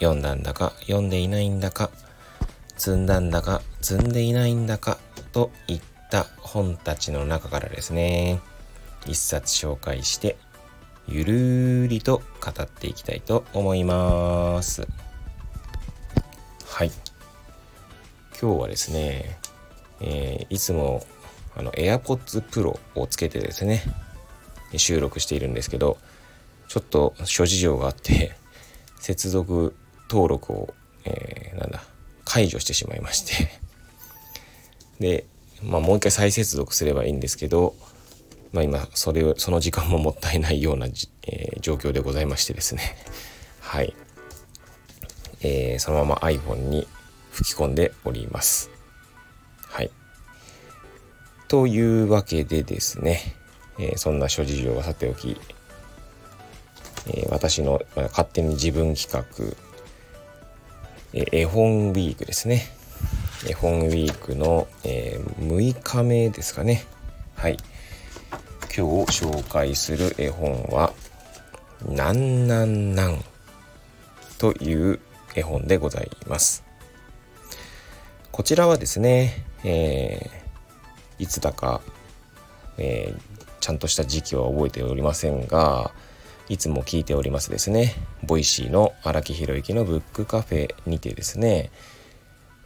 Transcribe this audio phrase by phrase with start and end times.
[0.00, 1.90] 読んだんだか読んでいないんだか、
[2.76, 4.98] 積んだんだか積んでいないんだか
[5.32, 5.80] といっ
[6.10, 8.40] た本たちの中からですね、
[9.06, 10.36] 一冊紹介して
[11.06, 14.88] ゆるりと語っていきたいと思います。
[16.66, 16.90] はい。
[18.40, 19.38] 今日はですね、
[20.00, 21.04] えー、いつも
[21.54, 23.82] あの AirPods Pro をつけてですね、
[24.76, 25.98] 収録しているんですけど、
[26.68, 28.32] ちょっと諸事情があって、
[28.98, 29.74] 接続
[30.10, 30.74] 登録を、
[31.04, 31.82] えー、なんだ、
[32.24, 33.48] 解除してしまいまして。
[34.98, 35.24] で、
[35.62, 37.74] まあもう一回再接続すればいいんですけど、
[38.52, 42.96] まあ、今それをその時間ももったいないような、えー、状況でございましてですね。
[43.60, 43.94] はい、
[45.42, 46.88] えー、そのまま iPhone に
[47.30, 48.70] 吹き込んでおります。
[49.68, 49.90] はい。
[51.46, 53.36] というわけでですね、
[53.78, 55.40] えー、そんな諸事情はさておき、
[57.06, 59.56] え私の、まあ、勝手に自分企画、
[61.12, 62.70] え絵本ウィークですね。
[63.48, 66.84] 絵本ウィークの、え6日目ですかね。
[67.34, 67.56] はい。
[68.76, 70.92] 今日紹介する絵本は
[71.84, 73.24] 「なんなんなん」
[74.38, 75.00] という
[75.34, 76.62] 絵本でございます。
[78.30, 81.80] こちらはですね、えー、いつだか、
[82.78, 83.20] えー、
[83.58, 85.90] ちゃんとした時期は覚えておりませんが、
[86.50, 87.94] いつも聞いておりますですね、
[88.24, 91.70] Voicy の荒木博行のブックカフェにてですね、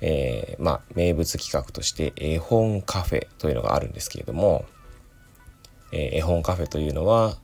[0.01, 4.65] えー、まあ、名物企画として絵本カフェというのがあるんですけれども、
[5.93, 7.36] えー、絵本カフェというのは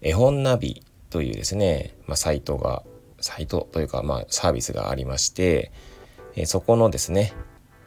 [0.00, 2.84] 絵本ナビというですね、まあ、サイトが
[3.20, 5.72] サイトというか、まあ、サービスがありまして、
[6.36, 7.32] えー、そこのですね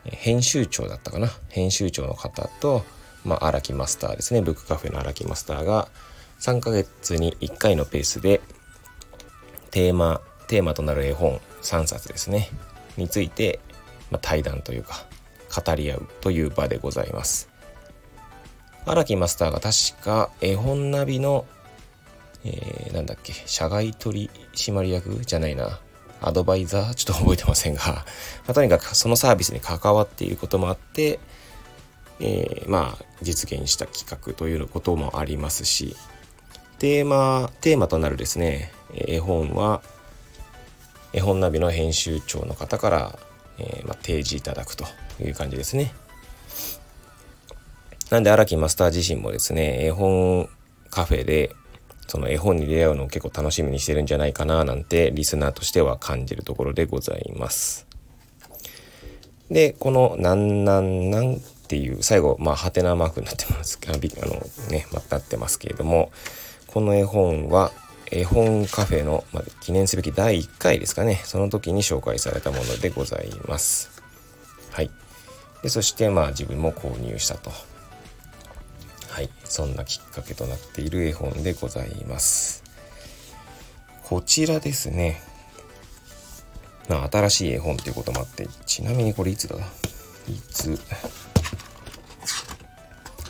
[0.03, 1.29] 編集長だったかな？
[1.47, 2.83] 編集長の方と、
[3.23, 4.41] まあ、荒木マスターですね。
[4.41, 5.87] ブックカフェの荒木マスターが
[6.41, 8.41] 3ヶ月に1回のペースで
[9.69, 12.49] テーマテーマとなる絵本3冊ですね。
[12.97, 13.59] について、
[14.09, 15.05] まあ、対談というか
[15.55, 17.49] 語り合うという場でございます。
[18.85, 21.45] 荒木マスターが確か絵本ナビの、
[22.43, 25.23] えー、なんだっけ、社外取締役？
[25.23, 25.79] じゃないな。
[26.21, 26.93] アドバイザー？
[26.95, 28.03] ちょっと覚えてませんが、 ま
[28.47, 31.19] あ、とにかくそのサービスに関わっていることもあって、
[32.19, 35.95] えー、まあ、実現した企画ということもありますし、
[36.81, 39.83] テーマ、テーマとなるですね、絵本は、
[41.13, 43.19] 絵本ナビの編集長の方から、
[43.59, 44.85] えー、まあ、提示いただくと
[45.23, 45.93] いう感じですね。
[48.09, 50.49] なんで荒木マスター自身もですね、絵本
[50.89, 51.55] カフェで、
[52.07, 57.85] その絵本に出会うのを結構楽しみにしてるんじゃないかななんてリスナーとしては感じるところでございます。
[59.51, 63.79] で、このなんなんなんっていう最後、まあ、ハテナマークになってます。
[63.85, 66.11] あの、ね、またなってますけれども、
[66.73, 67.71] この絵本は
[68.09, 71.21] 絵本カフェの、まあ、記念すべき第1回ですかね。
[71.23, 74.01] その時に紹介されたものでございます。
[74.71, 74.91] はい。
[75.63, 77.51] で、そしてまあ自分も購入したと。
[79.09, 82.63] はい、そんなきっかけとなっている絵本でございます。
[84.03, 85.21] こちらですね。
[86.89, 89.55] まあ、新しい絵本ということもあって、ちなみにこれいつだ？
[89.55, 89.59] い
[90.49, 90.79] つ？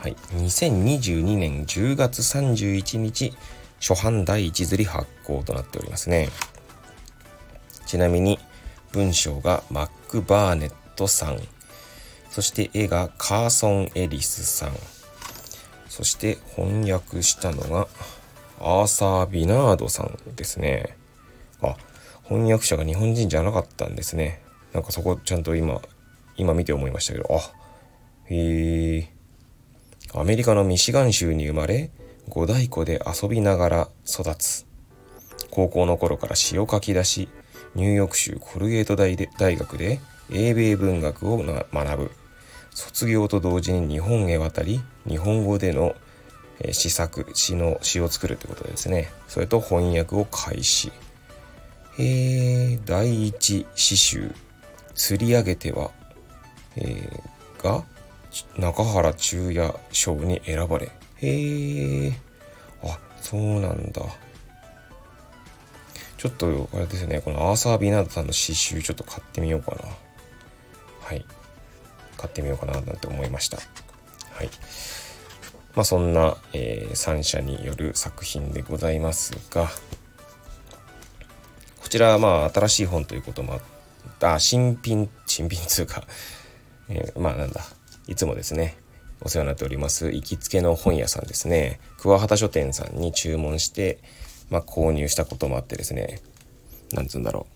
[0.02, 3.38] はい、2022年10月31日
[3.80, 6.30] 初版第一釣り発行となっておりますね。
[7.86, 8.40] ちなみに
[8.94, 11.40] 文章がマック・バーネットさん、
[12.32, 14.72] そして絵がカーソン・エリスさん、
[15.88, 17.88] そして翻訳したのが
[18.60, 20.98] アーサー・ビナードさんですね。
[21.62, 21.76] あ、
[22.24, 24.42] 翻訳者が日本人じゃなかったんですね。
[24.74, 25.80] なんかそこちゃんと今、
[26.38, 27.38] 今見て思いましたけど、あ、
[28.26, 29.21] へえ。
[30.14, 31.92] アメリカのミシガン州に生まれ、
[32.30, 34.66] 五大湖で遊びながら育つ。
[35.50, 37.30] 高校の頃から詩を書き出し、
[37.76, 40.00] ニューヨーク州コルゲート大で大学で
[40.30, 42.12] 英米文学を学ぶ。
[42.74, 45.96] 卒業と同時に日本へ渡り日本語での
[46.72, 50.92] 詩作詩の詩を作るということですねそれと翻訳を開始
[52.00, 54.34] えー、第一詩集
[54.96, 55.92] 「釣り上げては」
[56.78, 57.84] えー、が
[58.58, 60.92] 中原中也賞に選ばれ。
[61.18, 62.14] へえ
[62.84, 64.02] あそうなんだ。
[66.18, 67.20] ちょっとあれですね。
[67.22, 69.82] このアーサー・ビナードさんの詩集ちょっと買ってみようかな。
[71.02, 71.26] はい。
[72.16, 73.58] 買ってみようかななんて思いました。
[73.58, 74.50] はい。
[75.74, 79.68] まあそんな、えー、3社による作品でございますが。
[81.82, 83.62] こちらはまあ新しい本ということもあっ
[84.20, 84.40] た。
[84.40, 86.04] 新品新品通か、
[86.88, 87.62] えー、まあなんだ。
[88.08, 88.78] いつもですね
[89.22, 94.00] お世話になっております行きつけの本屋さんですね桑畑書店さんに注文して
[94.52, 96.20] まあ、購入したこともあってですね、
[96.92, 97.48] なんつうんだろ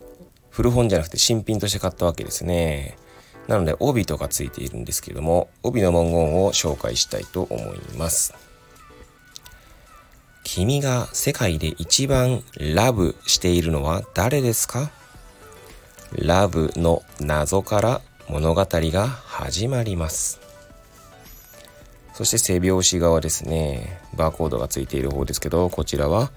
[0.00, 0.04] う。
[0.50, 2.98] 古本じゃなくて新品として買ったわけですね。
[3.46, 8.34] なので帯とかついているんですけども、帯の文言を紹介したいと思います。
[10.42, 14.90] 君が世界で一番ラブしているのは誰ですか？
[16.10, 20.40] ラブの謎から物語が始まります。
[22.14, 24.00] そして背拍子側ですね。
[24.16, 26.32] バーコードがついている方ですけど、こちらは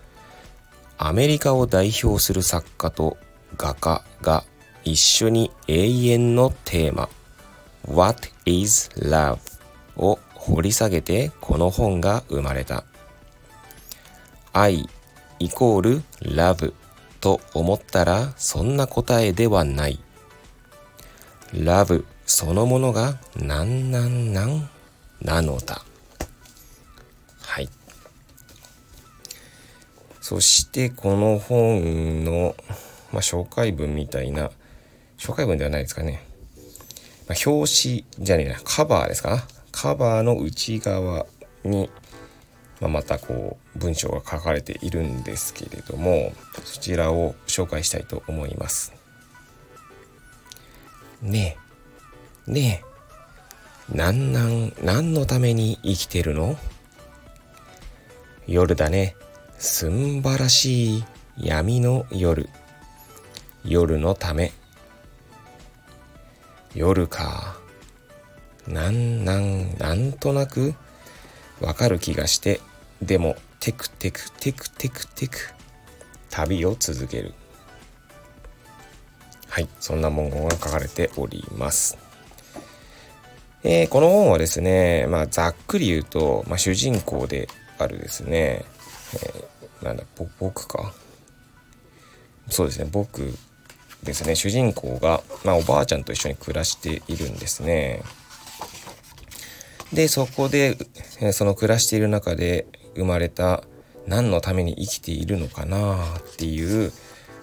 [0.97, 3.17] アメリカを代表する作家と
[3.57, 4.43] 画家が
[4.83, 7.09] 一緒に永遠のテーマ
[7.87, 9.39] What is Love?
[9.95, 12.83] を掘り下げてこの本が生まれた。
[14.51, 14.89] 愛
[15.39, 16.73] イコールラブ
[17.21, 19.99] と思ったらそんな答えではない。
[21.53, 24.69] ラブそのものがなんなんなん
[25.21, 25.83] なのだ。
[27.41, 27.69] はい。
[30.21, 32.55] そしてこの本の、
[33.11, 34.51] まあ、紹介文みたいな、
[35.17, 36.23] 紹介文ではないですかね。
[37.27, 41.25] まあ、表紙じゃねえな、カバーですかカバーの内側
[41.63, 41.89] に、
[42.79, 46.31] まあ、またこう文章が書かれているんですけれども、
[46.63, 48.98] そちらを紹介したいと思います。
[51.21, 51.57] ね
[52.47, 52.83] え、ね
[53.93, 56.57] え、なんなん、何のために生きてるの？
[58.47, 59.15] 夜だね。
[59.57, 61.03] すんばらしい
[61.37, 62.49] 闇の夜。
[63.65, 64.53] 夜のため。
[66.73, 67.57] 夜か。
[68.67, 70.75] なんなん、なんとなく
[71.59, 72.61] わかる気がして、
[73.01, 75.37] でも、テクテクテクテクテク、
[76.29, 77.33] 旅を続ける。
[79.49, 81.97] はい、そんな文言が書かれております。
[83.63, 88.63] えー、この本はですね、まあ、ざっくり言うと、まあ、主人公であるですね、
[89.15, 90.93] えー、なんだ、ぼ僕か？
[92.49, 93.33] そうですね、僕
[94.03, 98.01] ですね、主人公が、まあ、おばあちゃんと一緒に暮らしているんですね。
[99.91, 100.77] で、そこで、
[101.19, 102.65] えその暮らしている中で
[102.95, 103.63] 生まれた
[104.07, 106.93] 何のために生きているのかなっていう、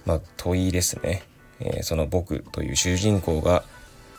[0.06, 1.24] まあ、問いですね。
[1.60, 3.64] えー、その僕という主人公が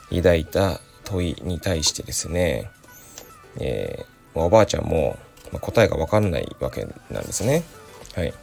[0.10, 2.70] 抱いた問いに対してですね、
[3.60, 5.18] えー、おばあちゃんも
[5.62, 7.64] 答えがわかんないわけなんですね。
[8.16, 8.34] はい。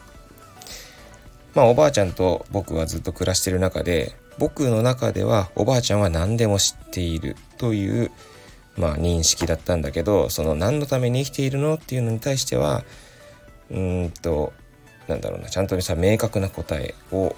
[1.54, 8.10] まあおばあちゃんと僕はずっと暮らしてる中で僕の中ではおばあちゃんは何でも知っているという
[8.76, 12.82] まあ認識だったんだけどその何のために生きているのっていうのに対しては
[13.70, 14.52] うんと
[15.06, 17.36] なんだろうなちゃんとした明確な答えを、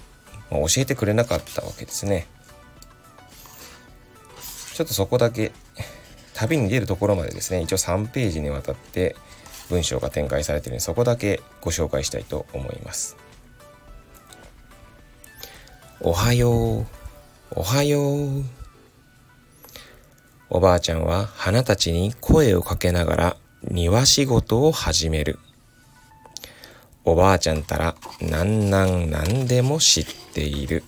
[0.51, 2.27] まあ教えてくれなかったわけですね。
[4.75, 5.53] ちょっとそこだけ
[6.35, 7.63] 旅に出るところまでですね。
[7.63, 9.17] 一応3ページにわたって
[9.71, 13.17] 文章が展開されているのでそこだけご紹介したいと思います。
[16.01, 16.87] おはよう。
[17.53, 18.01] おはよ
[18.41, 18.45] う。
[20.51, 25.39] おばあちゃんは花たちに声をかけながら庭仕事を始める。
[27.07, 30.83] おばあちゃんたらなんなんなんでも知っている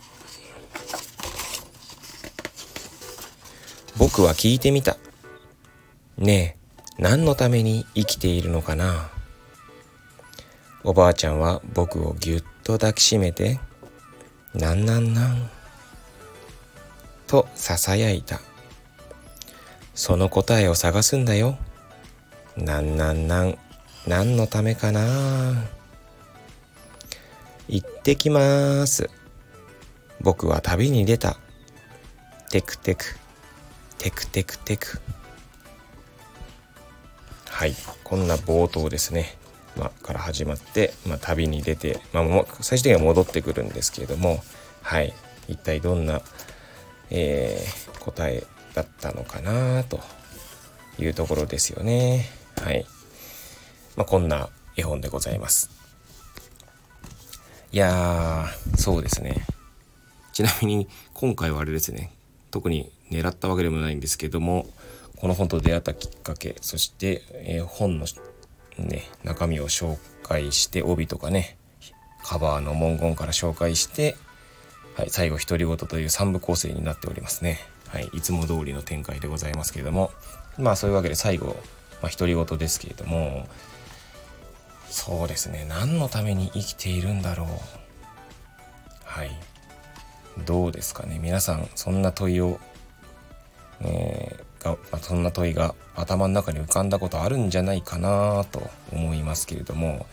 [3.97, 4.97] 僕は聞いてみた。
[6.19, 6.57] ね
[6.99, 9.11] え、何のために生きているのかな
[10.85, 13.59] おばあちゃんは僕をぎゅっと抱きしめて、
[14.55, 15.51] なんなんなん、
[17.27, 18.41] と囁いた。
[19.95, 21.59] その答えを探すんだよ。
[22.57, 23.59] なんなんなん、
[24.07, 25.78] 何のためかな
[28.09, 29.11] ってきます。
[30.23, 31.37] 僕は旅に出た。
[32.49, 33.05] テクテク。
[33.99, 34.99] テクテクテク。
[37.51, 37.75] はい。
[38.05, 39.37] こんな冒頭ですね、
[39.77, 44.43] まあ、から始まって、まあ、旅に出て、まあ、最終的には戻ってくるんですけれども
[44.81, 45.13] はい。
[45.47, 46.23] 一体どんな、
[47.11, 50.01] えー、答えだったのかなと
[50.99, 52.25] いうところですよね。
[52.63, 52.87] はい、
[53.97, 55.78] まあ、こんな絵本でございます。
[57.71, 59.45] いやーそうですね
[60.33, 62.11] ちなみに今回はあれですね
[62.51, 64.67] 特に狙ったわけでもないんですけども
[65.17, 68.07] この本と出会ったきっかけそして、えー、本の、
[68.79, 71.59] ね、中身を紹介して帯とかね
[72.23, 74.17] カバーの文言から紹介して、
[74.97, 77.59] はい、最後独り言という3部構成になっておりますね。
[77.89, 80.11] はい、いつも通りの展開でございますけれども
[80.59, 81.57] まあそういうわけで最後、
[82.03, 83.47] まあ、独り言ですけれども
[84.91, 85.67] そうですね。
[85.69, 87.49] 何のために生きているんだろう。
[89.05, 89.31] はい。
[90.47, 91.19] どうですかね。
[91.21, 92.61] 皆さんそんな問いを、
[93.81, 100.07] えー、が、そんな問いが頭の中に浮かんだことあるんじゃないかなと思いますけれども、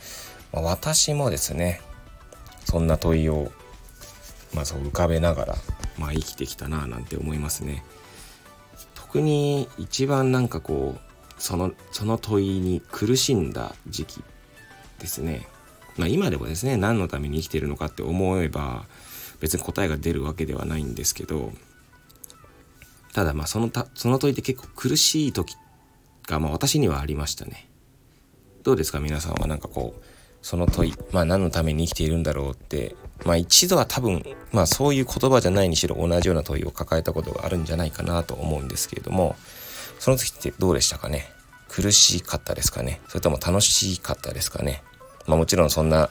[0.52, 1.82] まあ、私もですね
[2.66, 3.52] そんな問いを、
[4.54, 5.56] まあ、そう浮かべながら、
[5.98, 7.84] まあ、生きてきたななんて思いますね。
[8.94, 14.24] 特に一番なんかこうそのその問いに苦しんだ時期
[15.00, 15.48] ですね。
[15.98, 18.84] まあ、今でもですね何のために生きてるのかって思えば
[19.40, 21.54] 別に答えが出るわけではないんですけど
[23.14, 25.56] ただまあそのたその問いって結構苦しい時
[26.28, 27.70] がまあ私にはありましたね。
[28.64, 29.00] どうですか？
[29.00, 30.04] 皆さんはなんかこう
[30.42, 39.36] その問いまあ何のために生きているんだろうってまあ一度は多分まあそういう言葉じゃないにしろ同じような問いを抱えたことがあるんじゃないかなと思うんですけれども
[40.00, 41.30] その時ってどうでしたかね？
[41.76, 44.82] 苦しかったですかねそれとも楽しかったですかね
[45.28, 46.10] まあもちろんそんな、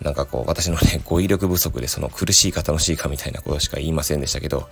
[0.00, 4.68] なんかこう、私のね、 語彙力不足でその苦しいか楽しいかみたいなことしか言いませんでしたけど、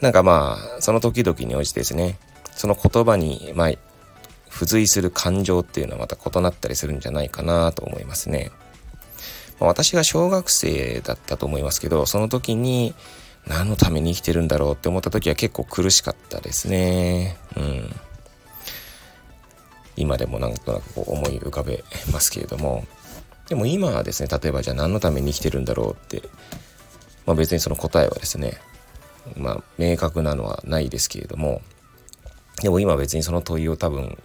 [0.00, 2.18] なんかまあ、その時々に応じてですね、
[2.52, 3.72] その言葉に、まあ、
[4.50, 8.50] 付随する感情っていうのはまた異なったりするんじゃないかなと思いますね。
[9.60, 12.94] まあ、私が小学生だったと思いますけど、その時に
[13.46, 17.36] 何のために生きてるんだろうって思った時は結構苦しかったですね。
[17.56, 17.96] うん。
[19.98, 22.84] 今でもなんとなくこう思い浮かべますけれども。
[23.48, 26.22] でも今はですね例えばじゃあ何のために生きてるんだろうって、
[27.24, 28.58] まあ、別にその答えはですね
[29.36, 31.60] まあ明確なのはないですけれども。
[32.62, 34.18] でも今別にその問いを多分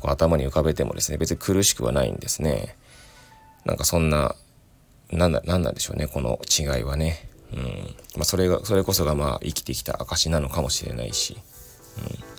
[0.00, 2.76] こう頭に浮かべてもですね別に苦しくはないんですね。
[3.64, 4.34] なんかそんな
[5.12, 7.28] ななんなんでしょうねこの違いはね。
[7.52, 7.60] うん。
[8.16, 11.36] まあ、それがそれこそがまあ生きてきた証なのかもしれないし、
[11.98, 12.29] うん、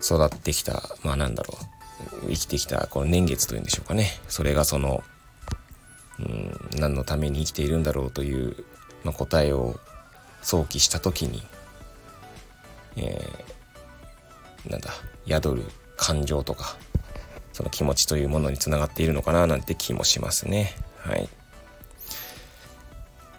[0.00, 1.58] 育ってきた、まあなんだろ
[2.24, 4.08] う、生きてきたこの年月というんでしょうかね。
[4.28, 5.02] それがその、
[6.20, 8.64] うん、何のために生きているんだろうという、
[9.04, 9.78] まあ、答えを
[10.42, 11.42] 想起した時に、
[12.96, 14.90] えー、なんだ、
[15.26, 15.64] 宿る
[15.96, 16.76] 感情とか、
[17.52, 20.74] その気持ちというものにつながっているのかななんて気もしますね。
[20.98, 21.28] はい。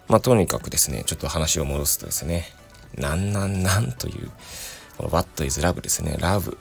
[0.08, 2.46] まあ、とにかくですね、ちょっと話を戻すとですね、
[2.96, 4.32] なんなんなんという、
[5.00, 6.18] この What is love ですね。
[6.20, 6.58] love。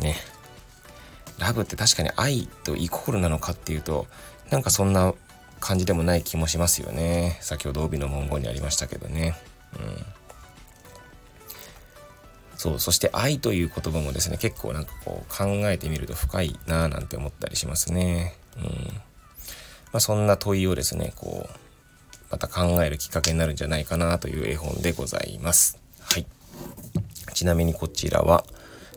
[0.00, 0.16] ね。
[1.38, 4.08] ラブって確かに愛とイコールなのかっていうと、
[4.50, 5.14] なんかそんな
[5.60, 7.38] 感じでもない気もしますよね。
[7.40, 9.36] 先ほど帯の文言にありましたけどね。
[9.78, 10.04] うん。
[12.56, 18.34] そう、そして愛という言葉もですね、結構なんかこう考えてみると深いなぁなんて思ったりしますね。
[18.56, 18.64] うん。
[18.64, 21.56] まあそんな問いをですね、こう、
[22.32, 25.79] また考えるきっかけになるんじゃないかなという絵本でございます。
[27.40, 28.44] ちなみにこちらは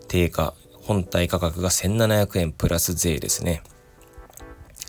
[0.10, 3.64] 定価、本体価格が1700円プラス税ですね。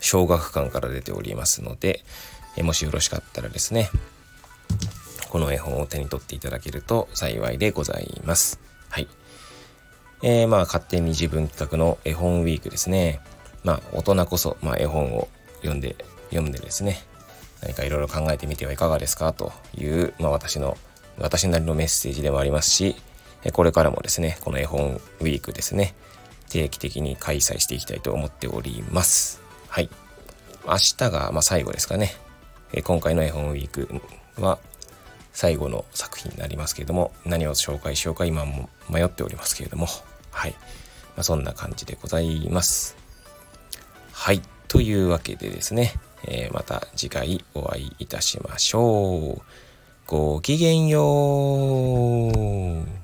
[0.01, 2.01] 小学館から出ておりますので、
[2.57, 3.91] えもしよろしかったらですね、
[5.31, 8.59] この絵本を手に取っていただけると幸いでございます。
[8.91, 9.07] はい。
[10.25, 13.21] えー、まあ勝手に自分企画の絵本ウィークですね。
[13.63, 15.95] まあ大人こそ、まあ、絵本を読んで、
[16.31, 17.05] 読んでですね、
[17.63, 20.77] 何かいろいろ考えてみてはいかがですかという、まあ私の、
[21.19, 22.97] 私なりのメッセージでもありますし、
[23.53, 25.95] これからもですね、この絵本ウィークですね、
[26.49, 29.43] 定期的に開催していきたいと思っております。
[29.69, 29.91] はい。
[30.67, 32.15] 明日がま最後ですかね。
[32.85, 34.01] 今回の絵本ウィーク
[34.41, 34.59] は
[35.33, 39.87] 最後の作品になりますけれども、何を紹介しようか今も迷っておりますけれども、
[40.31, 40.53] はい。
[41.17, 42.97] まあ、そんな感じでございます。
[44.13, 44.41] はい。
[44.69, 45.93] というわけでですね、
[46.27, 49.43] えー、また次回お会いいたしましょう。
[50.07, 53.04] ごきげんよう。